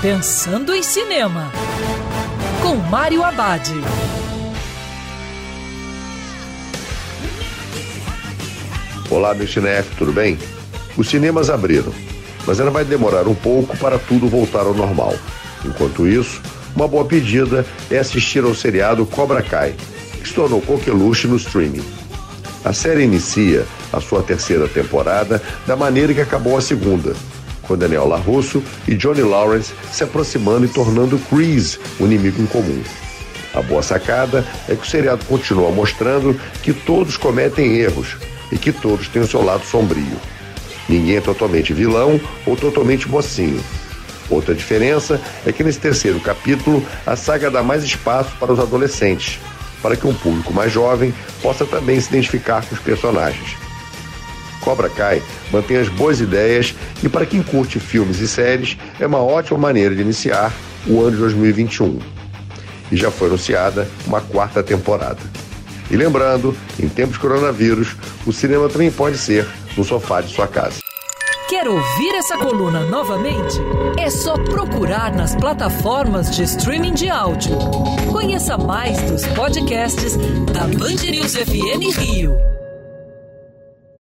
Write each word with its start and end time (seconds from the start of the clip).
Pensando 0.00 0.72
em 0.72 0.80
Cinema, 0.80 1.50
com 2.62 2.76
Mário 2.76 3.24
Abad. 3.24 3.68
Olá, 9.10 9.34
meu 9.34 9.48
cinef, 9.48 9.88
tudo 9.96 10.12
bem? 10.12 10.38
Os 10.96 11.08
cinemas 11.08 11.50
abriram, 11.50 11.92
mas 12.46 12.60
ainda 12.60 12.70
vai 12.70 12.84
demorar 12.84 13.26
um 13.26 13.34
pouco 13.34 13.76
para 13.76 13.98
tudo 13.98 14.28
voltar 14.28 14.66
ao 14.66 14.72
normal. 14.72 15.16
Enquanto 15.64 16.06
isso, 16.06 16.40
uma 16.76 16.86
boa 16.86 17.04
pedida 17.04 17.66
é 17.90 17.98
assistir 17.98 18.44
ao 18.44 18.54
seriado 18.54 19.04
Cobra 19.04 19.42
Kai, 19.42 19.74
que 20.12 20.28
se 20.28 20.32
tornou 20.32 20.60
coqueluche 20.60 21.26
no 21.26 21.34
streaming. 21.34 21.84
A 22.64 22.72
série 22.72 23.02
inicia 23.02 23.66
a 23.92 24.00
sua 24.00 24.22
terceira 24.22 24.68
temporada 24.68 25.42
da 25.66 25.74
maneira 25.74 26.14
que 26.14 26.20
acabou 26.20 26.56
a 26.56 26.60
segunda, 26.60 27.16
com 27.68 27.76
Daniel 27.76 28.08
LaRusso 28.08 28.62
e 28.88 28.94
Johnny 28.94 29.22
Lawrence 29.22 29.74
se 29.92 30.02
aproximando 30.02 30.64
e 30.64 30.68
tornando 30.68 31.18
Chris 31.30 31.78
o 32.00 32.06
inimigo 32.06 32.42
em 32.42 32.46
comum. 32.46 32.82
A 33.54 33.62
boa 33.62 33.82
sacada 33.82 34.44
é 34.68 34.74
que 34.74 34.82
o 34.82 34.86
seriado 34.86 35.24
continua 35.26 35.70
mostrando 35.70 36.38
que 36.62 36.72
todos 36.72 37.16
cometem 37.16 37.76
erros 37.76 38.16
e 38.50 38.58
que 38.58 38.72
todos 38.72 39.08
têm 39.08 39.22
o 39.22 39.26
seu 39.26 39.44
lado 39.44 39.64
sombrio. 39.64 40.16
Ninguém 40.88 41.16
é 41.16 41.20
totalmente 41.20 41.72
vilão 41.72 42.20
ou 42.46 42.56
totalmente 42.56 43.08
mocinho. 43.08 43.62
Outra 44.30 44.54
diferença 44.54 45.20
é 45.46 45.52
que 45.52 45.64
nesse 45.64 45.78
terceiro 45.78 46.20
capítulo 46.20 46.84
a 47.06 47.16
saga 47.16 47.50
dá 47.50 47.62
mais 47.62 47.82
espaço 47.82 48.30
para 48.38 48.52
os 48.52 48.58
adolescentes, 48.58 49.38
para 49.82 49.96
que 49.96 50.06
um 50.06 50.14
público 50.14 50.52
mais 50.52 50.72
jovem 50.72 51.14
possa 51.42 51.64
também 51.64 52.00
se 52.00 52.08
identificar 52.08 52.64
com 52.66 52.74
os 52.74 52.80
personagens. 52.80 53.67
Cobra 54.68 54.90
Kai 54.90 55.22
mantém 55.50 55.78
as 55.78 55.88
boas 55.88 56.20
ideias 56.20 56.74
e, 57.02 57.08
para 57.08 57.24
quem 57.24 57.42
curte 57.42 57.80
filmes 57.80 58.20
e 58.20 58.28
séries, 58.28 58.76
é 59.00 59.06
uma 59.06 59.16
ótima 59.16 59.58
maneira 59.58 59.94
de 59.94 60.02
iniciar 60.02 60.52
o 60.86 61.00
ano 61.00 61.12
de 61.12 61.16
2021. 61.16 61.98
E 62.92 62.96
já 62.96 63.10
foi 63.10 63.28
anunciada 63.28 63.88
uma 64.06 64.20
quarta 64.20 64.62
temporada. 64.62 65.20
E 65.90 65.96
lembrando, 65.96 66.54
em 66.78 66.86
tempos 66.86 67.14
de 67.14 67.20
coronavírus, 67.20 67.96
o 68.26 68.32
cinema 68.32 68.68
também 68.68 68.90
pode 68.90 69.16
ser 69.16 69.48
no 69.74 69.82
sofá 69.82 70.20
de 70.20 70.34
sua 70.34 70.46
casa. 70.46 70.80
Quer 71.48 71.66
ouvir 71.66 72.14
essa 72.16 72.36
coluna 72.36 72.80
novamente? 72.80 73.56
É 73.98 74.10
só 74.10 74.34
procurar 74.34 75.14
nas 75.14 75.34
plataformas 75.34 76.30
de 76.36 76.42
streaming 76.42 76.92
de 76.92 77.08
áudio. 77.08 77.56
Conheça 78.12 78.58
mais 78.58 79.00
dos 79.10 79.26
podcasts 79.28 80.14
da 80.52 80.64
Band 80.64 81.10
News 81.10 81.34
FM 81.36 81.98
Rio. 81.98 82.57